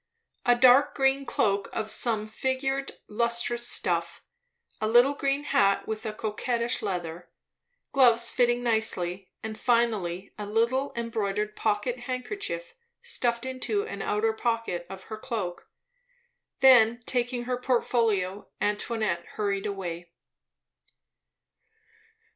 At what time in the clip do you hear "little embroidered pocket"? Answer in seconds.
10.47-11.99